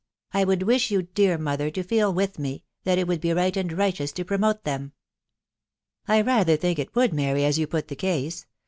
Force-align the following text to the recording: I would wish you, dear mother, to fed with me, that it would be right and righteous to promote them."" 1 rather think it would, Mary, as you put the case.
I 0.33 0.45
would 0.45 0.63
wish 0.63 0.89
you, 0.89 1.03
dear 1.03 1.37
mother, 1.37 1.69
to 1.69 1.83
fed 1.83 2.15
with 2.15 2.39
me, 2.39 2.63
that 2.85 2.97
it 2.97 3.07
would 3.07 3.21
be 3.21 3.33
right 3.35 3.55
and 3.55 3.71
righteous 3.71 4.11
to 4.13 4.25
promote 4.25 4.63
them."" 4.63 4.93
1 6.07 6.25
rather 6.25 6.57
think 6.57 6.79
it 6.79 6.95
would, 6.95 7.13
Mary, 7.13 7.45
as 7.45 7.59
you 7.59 7.67
put 7.67 7.87
the 7.87 7.95
case. 7.95 8.47